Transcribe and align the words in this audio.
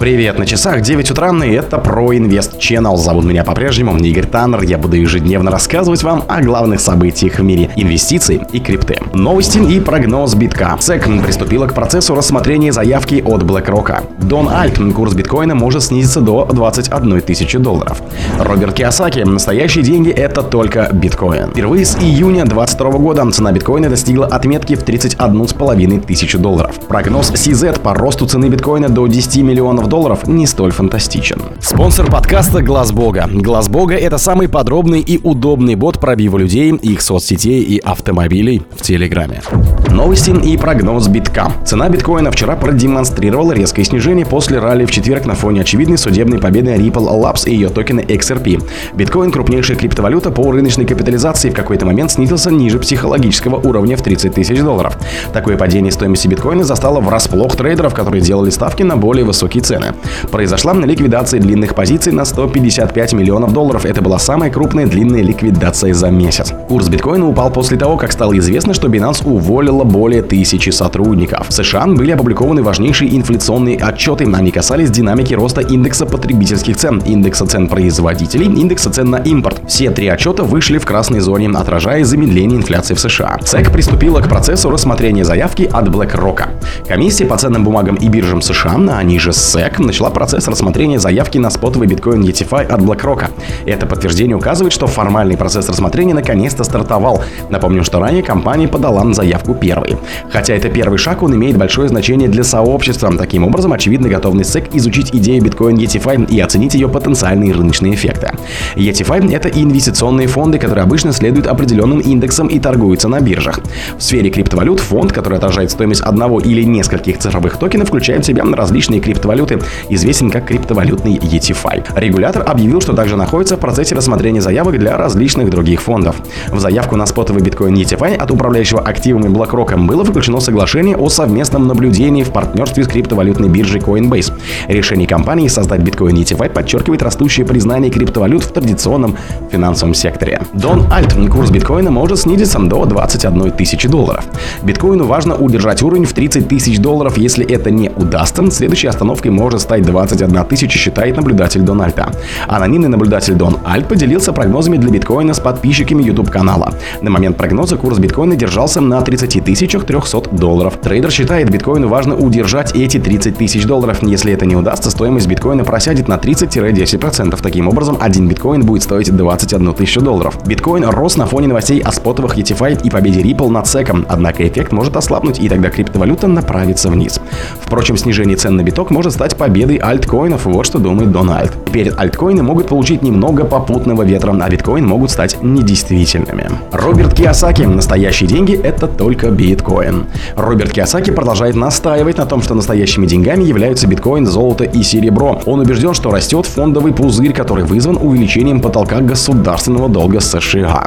Привет, 0.00 0.38
на 0.38 0.46
часах 0.46 0.80
9 0.80 1.10
утра, 1.10 1.30
и 1.44 1.50
это 1.50 1.76
про 1.76 2.16
Инвест 2.16 2.56
Channel. 2.56 2.96
Зовут 2.96 3.26
меня 3.26 3.44
по-прежнему 3.44 3.98
Игорь 3.98 4.24
Таннер. 4.24 4.62
Я 4.62 4.78
буду 4.78 4.96
ежедневно 4.96 5.50
рассказывать 5.50 6.02
вам 6.02 6.24
о 6.26 6.40
главных 6.40 6.80
событиях 6.80 7.38
в 7.38 7.42
мире 7.42 7.68
инвестиций 7.76 8.40
и 8.50 8.60
крипты. 8.60 8.96
Новости 9.12 9.58
и 9.58 9.78
прогноз 9.78 10.34
битка. 10.34 10.74
SEC 10.80 11.22
приступила 11.22 11.66
к 11.66 11.74
процессу 11.74 12.14
рассмотрения 12.14 12.72
заявки 12.72 13.22
от 13.22 13.42
BlackRock. 13.42 14.02
Дон 14.22 14.48
Альт, 14.48 14.78
курс 14.94 15.12
биткоина 15.12 15.54
может 15.54 15.82
снизиться 15.82 16.22
до 16.22 16.46
21 16.46 17.20
тысячи 17.20 17.58
долларов. 17.58 18.00
Роберт 18.38 18.76
Киосаки, 18.76 19.18
настоящие 19.18 19.84
деньги 19.84 20.08
это 20.08 20.42
только 20.42 20.88
биткоин. 20.94 21.50
Впервые 21.50 21.84
с 21.84 21.96
июня 21.96 22.46
2022 22.46 22.90
года 22.92 23.30
цена 23.32 23.52
биткоина 23.52 23.90
достигла 23.90 24.28
отметки 24.28 24.76
в 24.76 24.82
31,5 24.82 26.06
тысячи 26.06 26.38
долларов. 26.38 26.80
Прогноз 26.88 27.30
CZ 27.32 27.80
по 27.80 27.92
росту 27.92 28.24
цены 28.24 28.46
биткоина 28.46 28.88
до 28.88 29.06
10 29.06 29.42
миллионов 29.42 29.89
долларов 29.90 30.26
не 30.26 30.46
столь 30.46 30.70
фантастичен. 30.70 31.42
Спонсор 31.60 32.10
подкаста 32.10 32.62
Глаз 32.62 32.92
Бога. 32.92 33.28
Глаз 33.30 33.68
Бога 33.68 33.96
это 33.96 34.16
самый 34.16 34.48
подробный 34.48 35.00
и 35.00 35.20
удобный 35.22 35.74
бот 35.74 35.98
пробива 35.98 36.38
людей, 36.38 36.70
их 36.70 37.02
соцсетей 37.02 37.60
и 37.60 37.78
автомобилей 37.78 38.62
в 38.74 38.82
Телеграме. 38.82 39.42
Новости 39.90 40.30
и 40.30 40.56
прогноз 40.56 41.08
битка. 41.08 41.52
Цена 41.66 41.88
биткоина 41.88 42.30
вчера 42.30 42.54
продемонстрировала 42.54 43.52
резкое 43.52 43.82
снижение 43.82 44.24
после 44.24 44.60
ралли 44.60 44.84
в 44.84 44.92
четверг 44.92 45.26
на 45.26 45.34
фоне 45.34 45.62
очевидной 45.62 45.98
судебной 45.98 46.38
победы 46.38 46.70
Ripple 46.70 47.20
Labs 47.20 47.48
и 47.48 47.54
ее 47.54 47.68
токена 47.68 48.00
XRP. 48.00 48.62
Биткоин, 48.94 49.32
крупнейшая 49.32 49.76
криптовалюта 49.76 50.30
по 50.30 50.52
рыночной 50.52 50.84
капитализации, 50.84 51.50
в 51.50 51.54
какой-то 51.54 51.84
момент 51.84 52.12
снизился 52.12 52.52
ниже 52.52 52.78
психологического 52.78 53.56
уровня 53.56 53.96
в 53.96 54.02
30 54.02 54.34
тысяч 54.34 54.60
долларов. 54.60 54.96
Такое 55.32 55.56
падение 55.56 55.90
стоимости 55.90 56.28
биткоина 56.28 56.62
застало 56.62 57.00
врасплох 57.00 57.56
трейдеров, 57.56 57.92
которые 57.92 58.22
делали 58.22 58.50
ставки 58.50 58.84
на 58.84 58.96
более 58.96 59.24
высокие 59.24 59.64
цены 59.64 59.79
цены. 59.80 59.94
Произошла 60.30 60.72
ликвидация 60.74 61.40
длинных 61.40 61.74
позиций 61.74 62.12
на 62.12 62.24
155 62.24 63.12
миллионов 63.12 63.52
долларов. 63.52 63.84
Это 63.84 64.02
была 64.02 64.18
самая 64.18 64.50
крупная 64.50 64.86
длинная 64.86 65.22
ликвидация 65.22 65.94
за 65.94 66.10
месяц. 66.10 66.52
Курс 66.68 66.88
биткоина 66.88 67.28
упал 67.28 67.50
после 67.50 67.76
того, 67.76 67.96
как 67.96 68.12
стало 68.12 68.36
известно, 68.38 68.74
что 68.74 68.88
Binance 68.88 69.22
уволила 69.24 69.84
более 69.84 70.22
тысячи 70.22 70.70
сотрудников. 70.70 71.48
В 71.48 71.52
США 71.52 71.86
были 71.86 72.12
опубликованы 72.12 72.62
важнейшие 72.62 73.16
инфляционные 73.16 73.76
отчеты. 73.78 74.28
Они 74.32 74.50
касались 74.50 74.90
динамики 74.90 75.34
роста 75.34 75.60
индекса 75.60 76.06
потребительских 76.06 76.76
цен, 76.76 77.02
индекса 77.04 77.46
цен 77.46 77.68
производителей, 77.68 78.46
индекса 78.46 78.90
цен 78.90 79.10
на 79.10 79.16
импорт. 79.16 79.62
Все 79.66 79.90
три 79.90 80.08
отчета 80.08 80.44
вышли 80.44 80.78
в 80.78 80.86
красной 80.86 81.20
зоне, 81.20 81.50
отражая 81.50 82.04
замедление 82.04 82.58
инфляции 82.58 82.94
в 82.94 83.00
США. 83.00 83.38
SEC 83.42 83.72
приступила 83.72 84.20
к 84.20 84.28
процессу 84.28 84.70
рассмотрения 84.70 85.24
заявки 85.24 85.68
от 85.72 85.88
BlackRock. 85.88 86.48
Комиссия 86.86 87.24
по 87.24 87.36
ценным 87.36 87.64
бумагам 87.64 87.96
и 87.96 88.08
биржам 88.08 88.42
США, 88.42 88.76
они 88.98 89.18
же 89.18 89.30
SEC, 89.30 89.69
SEC 89.70 89.84
начала 89.84 90.10
процесс 90.10 90.48
рассмотрения 90.48 90.98
заявки 90.98 91.38
на 91.38 91.50
спотовый 91.50 91.88
биткоин 91.88 92.22
ETFI 92.22 92.64
от 92.64 92.80
BlackRock. 92.80 93.30
Это 93.66 93.86
подтверждение 93.86 94.36
указывает, 94.36 94.72
что 94.72 94.86
формальный 94.86 95.36
процесс 95.36 95.68
рассмотрения 95.68 96.14
наконец-то 96.14 96.64
стартовал. 96.64 97.22
Напомню, 97.48 97.84
что 97.84 98.00
ранее 98.00 98.22
компания 98.22 98.68
подала 98.68 99.02
на 99.04 99.14
заявку 99.14 99.54
первой. 99.54 99.96
Хотя 100.30 100.54
это 100.54 100.68
первый 100.68 100.98
шаг, 100.98 101.22
он 101.22 101.34
имеет 101.34 101.56
большое 101.56 101.88
значение 101.88 102.28
для 102.28 102.44
сообщества. 102.44 103.10
Таким 103.16 103.44
образом, 103.44 103.72
очевидна 103.72 104.08
готовность 104.08 104.54
SEC 104.54 104.70
изучить 104.74 105.14
идею 105.14 105.42
биткоин 105.42 105.76
ETFI 105.76 106.28
и 106.30 106.40
оценить 106.40 106.74
ее 106.74 106.88
потенциальные 106.88 107.52
рыночные 107.52 107.94
эффекты. 107.94 108.30
ETFI— 108.76 109.32
это 109.34 109.48
инвестиционные 109.48 110.26
фонды, 110.26 110.58
которые 110.58 110.82
обычно 110.84 111.12
следуют 111.12 111.46
определенным 111.46 112.00
индексам 112.00 112.48
и 112.48 112.58
торгуются 112.58 113.08
на 113.08 113.20
биржах. 113.20 113.60
В 113.96 114.02
сфере 114.02 114.30
криптовалют 114.30 114.80
фонд, 114.80 115.12
который 115.12 115.38
отражает 115.38 115.70
стоимость 115.70 116.02
одного 116.02 116.40
или 116.40 116.62
нескольких 116.62 117.18
цифровых 117.18 117.58
токенов, 117.58 117.88
включает 117.88 118.24
в 118.24 118.26
себя 118.26 118.44
различные 118.44 119.00
криптовалюты, 119.00 119.59
известен 119.88 120.30
как 120.30 120.46
криптовалютный 120.46 121.16
ETFI. 121.16 121.98
Регулятор 121.98 122.44
объявил, 122.46 122.80
что 122.80 122.92
также 122.94 123.16
находится 123.16 123.56
в 123.56 123.60
процессе 123.60 123.94
рассмотрения 123.94 124.40
заявок 124.40 124.78
для 124.78 124.96
различных 124.96 125.50
других 125.50 125.82
фондов. 125.82 126.16
В 126.48 126.58
заявку 126.58 126.96
на 126.96 127.06
спотовый 127.06 127.42
биткоин 127.42 127.74
ETFI 127.74 128.16
от 128.16 128.30
управляющего 128.30 128.80
активами 128.80 129.26
BlackRock 129.26 129.76
было 129.86 130.04
включено 130.04 130.40
соглашение 130.40 130.96
о 130.96 131.08
совместном 131.08 131.66
наблюдении 131.66 132.22
в 132.22 132.30
партнерстве 132.30 132.84
с 132.84 132.88
криптовалютной 132.88 133.48
биржей 133.48 133.80
Coinbase. 133.80 134.32
Решение 134.68 135.06
компании 135.06 135.48
создать 135.48 135.80
биткоин 135.80 136.16
ETFI 136.16 136.50
подчеркивает 136.50 137.02
растущее 137.02 137.46
признание 137.46 137.90
криптовалют 137.90 138.44
в 138.44 138.52
традиционном 138.52 139.16
финансовом 139.50 139.94
секторе. 139.94 140.40
Дон 140.54 140.86
Альт. 140.90 141.14
Курс 141.30 141.50
биткоина 141.50 141.90
может 141.90 142.20
снизиться 142.20 142.58
до 142.58 142.84
21 142.84 143.52
тысячи 143.52 143.88
долларов. 143.88 144.24
Биткоину 144.62 145.04
важно 145.04 145.34
удержать 145.34 145.82
уровень 145.82 146.04
в 146.04 146.12
30 146.12 146.48
тысяч 146.48 146.78
долларов. 146.78 147.18
Если 147.18 147.44
это 147.44 147.70
не 147.70 147.90
удастся, 147.90 148.48
следующей 148.50 148.86
остановкой 148.86 149.32
может 149.32 149.49
может 149.50 149.62
стать 149.62 149.82
21 149.82 150.44
тысяча, 150.44 150.78
считает 150.78 151.16
наблюдатель 151.16 151.62
Дональда. 151.62 152.12
Анонимный 152.46 152.88
наблюдатель 152.88 153.34
Дон 153.34 153.56
Альт 153.66 153.88
поделился 153.88 154.32
прогнозами 154.32 154.76
для 154.76 154.90
биткоина 154.90 155.34
с 155.34 155.40
подписчиками 155.40 156.04
YouTube 156.04 156.30
канала. 156.30 156.72
На 157.02 157.10
момент 157.10 157.36
прогноза 157.36 157.76
курс 157.76 157.98
биткоина 157.98 158.36
держался 158.36 158.80
на 158.80 159.00
30 159.02 159.44
тысячах 159.44 159.86
300 159.86 160.30
долларов. 160.30 160.78
Трейдер 160.80 161.10
считает, 161.10 161.50
биткоину 161.50 161.88
важно 161.88 162.14
удержать 162.14 162.76
эти 162.76 163.00
30 163.00 163.38
тысяч 163.38 163.64
долларов. 163.64 164.04
Если 164.04 164.32
это 164.32 164.46
не 164.46 164.54
удастся, 164.54 164.88
стоимость 164.88 165.26
биткоина 165.26 165.64
просядет 165.64 166.06
на 166.06 166.14
30-10%. 166.14 167.36
Таким 167.42 167.66
образом, 167.66 167.98
один 168.00 168.28
биткоин 168.28 168.62
будет 168.62 168.84
стоить 168.84 169.10
21 169.10 169.74
тысячу 169.74 170.00
долларов. 170.00 170.38
Биткоин 170.46 170.84
рос 170.84 171.16
на 171.16 171.26
фоне 171.26 171.48
новостей 171.48 171.80
о 171.80 171.90
спотовых 171.90 172.38
ETFI 172.38 172.82
и 172.84 172.90
победе 172.90 173.20
Ripple 173.20 173.48
над 173.48 173.64
SEC, 173.64 174.06
однако 174.08 174.46
эффект 174.46 174.70
может 174.70 174.96
ослабнуть, 174.96 175.40
и 175.40 175.48
тогда 175.48 175.70
криптовалюта 175.70 176.28
направится 176.28 176.88
вниз. 176.88 177.20
Впрочем, 177.60 177.96
снижение 177.96 178.36
цен 178.36 178.60
на 178.60 178.62
биток 178.62 178.90
может 178.90 179.12
стать 179.12 179.36
победой 179.40 179.76
альткоинов. 179.76 180.44
Вот 180.44 180.66
что 180.66 180.78
думает 180.78 181.12
Дональд. 181.12 181.52
Теперь 181.64 181.88
альткоины 181.96 182.42
могут 182.42 182.68
получить 182.68 183.00
немного 183.00 183.46
попутного 183.46 184.02
ветра, 184.02 184.36
а 184.38 184.50
биткоин 184.50 184.86
могут 184.86 185.10
стать 185.10 185.38
недействительными. 185.42 186.50
Роберт 186.72 187.14
Киосаки. 187.14 187.62
Настоящие 187.62 188.28
деньги– 188.28 188.52
это 188.62 188.86
только 188.86 189.30
биткоин. 189.30 190.04
Роберт 190.36 190.72
Киосаки 190.72 191.10
продолжает 191.10 191.56
настаивать 191.56 192.18
на 192.18 192.26
том, 192.26 192.42
что 192.42 192.54
настоящими 192.54 193.06
деньгами 193.06 193.44
являются 193.44 193.86
биткоин, 193.86 194.26
золото 194.26 194.64
и 194.64 194.82
серебро. 194.82 195.40
Он 195.46 195.60
убежден, 195.60 195.94
что 195.94 196.10
растет 196.10 196.44
фондовый 196.44 196.92
пузырь, 196.92 197.32
который 197.32 197.64
вызван 197.64 197.96
увеличением 197.96 198.60
потолка 198.60 199.00
государственного 199.00 199.88
долга 199.88 200.20
США. 200.20 200.84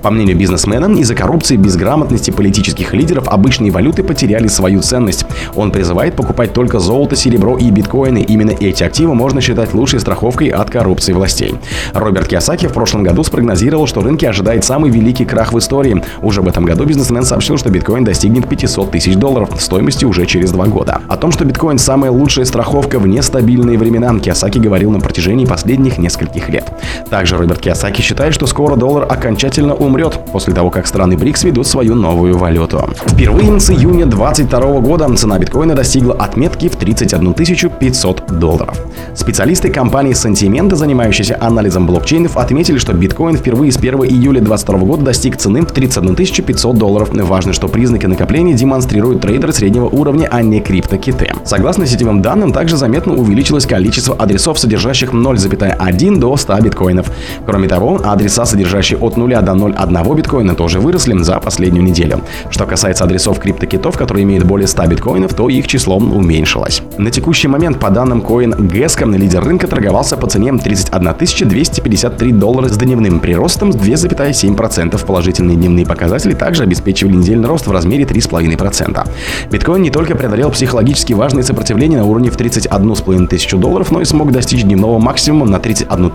По 0.00 0.12
мнению 0.12 0.36
бизнесмена, 0.36 0.96
из-за 0.96 1.16
коррупции, 1.16 1.56
безграмотности 1.56 2.30
политических 2.30 2.94
лидеров 2.94 3.26
обычные 3.26 3.72
валюты 3.72 4.04
потеряли 4.04 4.46
свою 4.46 4.80
ценность. 4.80 5.26
Он 5.56 5.72
призывает 5.72 6.14
покупать 6.14 6.52
только 6.52 6.78
золото, 6.78 7.16
серебро 7.16 7.58
и 7.58 7.68
биткоин 7.70 7.85
биткоины. 7.86 8.22
Именно 8.22 8.50
эти 8.50 8.82
активы 8.82 9.14
можно 9.14 9.40
считать 9.40 9.72
лучшей 9.72 10.00
страховкой 10.00 10.48
от 10.48 10.70
коррупции 10.70 11.12
властей. 11.12 11.54
Роберт 11.94 12.28
Киосаки 12.28 12.66
в 12.66 12.72
прошлом 12.72 13.04
году 13.04 13.22
спрогнозировал, 13.22 13.86
что 13.86 14.00
рынки 14.00 14.24
ожидает 14.24 14.64
самый 14.64 14.90
великий 14.90 15.24
крах 15.24 15.52
в 15.52 15.58
истории. 15.58 16.02
Уже 16.20 16.42
в 16.42 16.48
этом 16.48 16.64
году 16.64 16.84
бизнесмен 16.84 17.22
сообщил, 17.22 17.56
что 17.56 17.70
биткоин 17.70 18.04
достигнет 18.04 18.48
500 18.48 18.90
тысяч 18.90 19.14
долларов 19.14 19.50
стоимостью 19.58 20.08
уже 20.08 20.26
через 20.26 20.50
два 20.50 20.66
года. 20.66 21.00
О 21.08 21.16
том, 21.16 21.30
что 21.30 21.44
биткоин 21.44 21.78
самая 21.78 22.10
лучшая 22.10 22.44
страховка 22.44 22.98
в 22.98 23.06
нестабильные 23.06 23.78
времена, 23.78 24.18
Киосаки 24.18 24.58
говорил 24.58 24.90
на 24.90 25.00
протяжении 25.00 25.46
последних 25.46 25.98
нескольких 25.98 26.48
лет. 26.48 26.72
Также 27.08 27.36
Роберт 27.36 27.60
Киосаки 27.60 28.02
считает, 28.02 28.34
что 28.34 28.46
скоро 28.46 28.76
доллар 28.76 29.06
окончательно 29.08 29.74
умрет 29.74 30.18
после 30.32 30.54
того, 30.54 30.70
как 30.70 30.86
страны 30.86 31.16
БРИКС 31.16 31.44
ведут 31.44 31.66
свою 31.66 31.94
новую 31.94 32.36
валюту. 32.36 32.88
Впервые 33.06 33.60
с 33.60 33.70
июня 33.70 34.06
2022 34.06 34.80
года 34.80 35.14
цена 35.16 35.38
биткоина 35.38 35.74
достигла 35.74 36.14
отметки 36.14 36.68
в 36.68 36.76
31 36.76 37.34
500 37.34 37.75
500 37.78 38.38
долларов. 38.38 38.80
Специалисты 39.14 39.70
компании 39.70 40.12
Sentiment, 40.12 40.74
занимающиеся 40.74 41.38
анализом 41.40 41.86
блокчейнов, 41.86 42.36
отметили, 42.36 42.78
что 42.78 42.92
биткоин 42.92 43.36
впервые 43.36 43.72
с 43.72 43.76
1 43.76 43.94
июля 44.04 44.40
2022 44.40 44.78
года 44.80 45.04
достиг 45.04 45.36
цены 45.36 45.62
в 45.62 45.72
31 45.72 46.16
500 46.16 46.76
долларов. 46.76 47.10
Важно, 47.12 47.52
что 47.52 47.68
признаки 47.68 48.06
накопления 48.06 48.54
демонстрируют 48.54 49.20
трейдеры 49.22 49.52
среднего 49.52 49.86
уровня, 49.86 50.28
а 50.30 50.42
не 50.42 50.60
криптокиты. 50.60 51.32
Согласно 51.44 51.86
сетевым 51.86 52.22
данным, 52.22 52.52
также 52.52 52.76
заметно 52.76 53.14
увеличилось 53.14 53.66
количество 53.66 54.14
адресов, 54.16 54.58
содержащих 54.58 55.12
0,1 55.12 56.18
до 56.18 56.36
100 56.36 56.60
биткоинов. 56.60 57.10
Кроме 57.46 57.68
того, 57.68 58.00
адреса, 58.04 58.44
содержащие 58.44 58.98
от 58.98 59.16
0 59.16 59.30
до 59.30 59.52
0,1 59.52 60.16
биткоина, 60.16 60.54
тоже 60.54 60.78
выросли 60.80 61.16
за 61.22 61.40
последнюю 61.40 61.84
неделю. 61.84 62.20
Что 62.50 62.66
касается 62.66 63.04
адресов 63.04 63.40
криптокитов, 63.40 63.96
которые 63.96 64.24
имеют 64.24 64.44
более 64.44 64.66
100 64.66 64.86
биткоинов, 64.86 65.34
то 65.34 65.48
их 65.48 65.66
число 65.66 65.96
уменьшилось. 65.96 66.82
На 66.98 67.10
текущий 67.10 67.48
момент 67.48 67.65
по 67.74 67.90
данным 67.90 68.20
CoinGesk, 68.20 69.16
лидер 69.16 69.44
рынка 69.44 69.66
торговался 69.66 70.16
по 70.16 70.26
цене 70.28 70.52
31 70.52 71.48
253 71.48 72.32
доллара 72.32 72.68
с 72.68 72.76
дневным 72.76 73.20
приростом 73.20 73.72
с 73.72 73.76
2,7%. 73.76 75.04
Положительные 75.04 75.56
дневные 75.56 75.86
показатели 75.86 76.34
также 76.34 76.62
обеспечивали 76.62 77.16
недельный 77.16 77.48
рост 77.48 77.66
в 77.66 77.72
размере 77.72 78.04
3,5%. 78.04 79.08
Биткоин 79.50 79.82
не 79.82 79.90
только 79.90 80.14
преодолел 80.14 80.50
психологически 80.50 81.12
важные 81.14 81.42
сопротивления 81.42 81.96
на 81.98 82.04
уровне 82.04 82.30
в 82.30 82.36
31,5 82.36 83.26
тысячу 83.26 83.58
долларов, 83.58 83.90
но 83.90 84.00
и 84.00 84.04
смог 84.04 84.30
достичь 84.32 84.62
дневного 84.62 84.98
максимума 84.98 85.46
на 85.46 85.58
31 85.58 86.12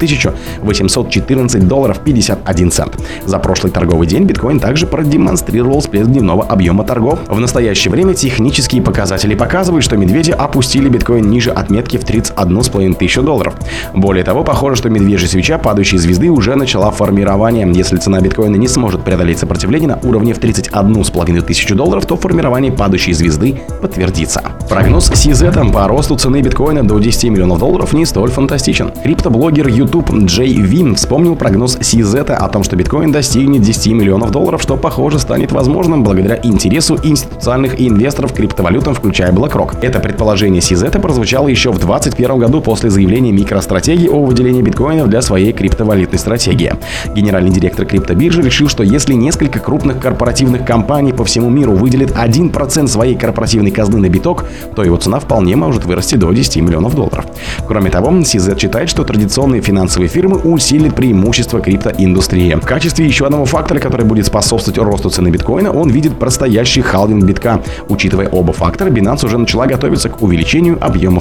814 0.62 1.68
долларов 1.68 2.00
51 2.00 2.71
цент. 2.71 2.97
За 3.25 3.39
прошлый 3.39 3.71
торговый 3.71 4.07
день 4.07 4.24
биткоин 4.24 4.59
также 4.59 4.88
продемонстрировал 4.88 5.80
всплеск 5.81 6.09
дневного 6.09 6.44
объема 6.44 6.83
торгов. 6.83 7.19
В 7.27 7.39
настоящее 7.39 7.92
время 7.92 8.13
технические 8.13 8.81
показатели 8.81 9.36
показывают, 9.36 9.83
что 9.83 9.97
медведи 9.97 10.31
опустили 10.31 10.88
биткоин 10.88 11.30
ниже 11.30 11.41
ниже 11.42 11.50
отметки 11.50 11.98
в 11.98 12.04
31,5 12.04 12.94
тысячу 12.94 13.24
долларов. 13.24 13.56
Более 13.96 14.24
того, 14.24 14.44
похоже, 14.44 14.76
что 14.76 14.90
медвежья 14.92 15.28
свеча 15.28 15.58
падающей 15.58 15.98
звезды 15.98 16.30
уже 16.30 16.56
начала 16.56 16.92
формирование. 16.92 17.68
Если 17.74 17.98
цена 17.98 18.22
биткоина 18.22 18.58
не 18.58 18.68
сможет 18.68 19.04
преодолеть 19.04 19.40
сопротивление 19.40 19.90
на 19.90 20.00
уровне 20.04 20.36
в 20.36 20.40
31,5 20.40 21.42
тысячу 21.42 21.76
долларов, 21.76 22.06
то 22.06 22.16
формирование 22.16 22.72
падающей 22.72 23.14
звезды 23.14 23.60
подтвердится. 23.82 24.44
Прогноз 24.70 25.10
CZ 25.10 25.72
по 25.72 25.88
росту 25.88 26.16
цены 26.16 26.42
биткоина 26.42 26.88
до 26.88 27.00
10 27.00 27.24
миллионов 27.32 27.58
долларов 27.58 27.92
не 27.94 28.06
столь 28.06 28.30
фантастичен. 28.30 28.92
Криптоблогер 29.04 29.68
YouTube 29.68 30.12
Джей 30.26 30.54
Вин 30.54 30.96
вспомнил 30.96 31.36
прогноз 31.36 31.78
CZ 31.78 32.32
о 32.34 32.48
том, 32.50 32.64
что 32.64 32.76
биткоин 32.76 33.12
достигнет 33.12 33.64
10 33.64 33.94
миллионов 33.94 34.30
долларов, 34.30 34.62
что, 34.62 34.78
похоже, 34.78 35.18
станет 35.18 35.52
возможным 35.52 36.04
благодаря 36.04 36.40
интересу 36.44 37.00
институциональных 37.04 37.82
инвесторов 37.82 38.32
криптовалютам, 38.34 38.94
включая 38.94 39.32
BlackRock. 39.32 39.80
Это 39.82 40.00
предположение 40.00 40.62
CZ 40.62 41.02
прозвучало 41.02 41.31
еще 41.31 41.72
в 41.72 41.80
2021 41.80 42.39
году 42.39 42.62
после 42.62 42.89
заявления 42.89 43.31
микростратегии 43.31 44.07
о 44.07 44.24
выделении 44.24 44.62
биткоинов 44.62 45.10
для 45.10 45.22
своей 45.22 45.54
криптовалютной 45.54 46.19
стратегии. 46.19 46.74
Генеральный 47.16 47.51
директор 47.51 47.86
криптобиржи 47.86 48.42
решил, 48.42 48.68
что 48.68 48.83
если 48.83 49.13
несколько 49.13 49.60
крупных 49.60 50.00
корпоративных 50.00 50.66
компаний 50.66 51.13
по 51.13 51.24
всему 51.24 51.50
миру 51.50 51.74
выделит 51.74 52.12
1% 52.12 52.88
своей 52.88 53.16
корпоративной 53.16 53.72
казны 53.72 54.00
на 54.00 54.10
биток, 54.10 54.45
то 54.75 54.83
его 54.83 54.98
цена 54.98 55.19
вполне 55.19 55.56
может 55.56 55.86
вырасти 55.86 56.16
до 56.16 56.31
10 56.33 56.57
миллионов 56.57 56.95
долларов. 56.95 57.25
Кроме 57.66 57.89
того, 57.89 58.12
CZ 58.12 58.60
считает, 58.60 58.89
что 58.89 59.04
традиционные 59.04 59.62
финансовые 59.62 60.10
фирмы 60.10 60.38
усилят 60.38 60.95
преимущество 60.95 61.62
криптоиндустрии. 61.62 62.56
В 62.56 62.66
качестве 62.66 63.06
еще 63.06 63.25
одного 63.25 63.45
фактора, 63.45 63.80
который 63.80 64.06
будет 64.06 64.25
способствовать 64.25 64.78
росту 64.78 65.10
цены 65.10 65.30
биткоина, 65.30 65.72
он 65.72 65.89
видит 65.89 66.19
простоящий 66.19 66.81
халвинг 66.81 67.24
битка. 67.24 67.62
Учитывая 67.88 68.28
оба 68.30 68.51
фактора, 68.54 68.89
Binance 68.89 69.25
уже 69.25 69.38
начала 69.38 69.66
готовиться 69.66 70.10
к 70.10 70.22
увеличению 70.22 70.78
объемов 70.81 71.20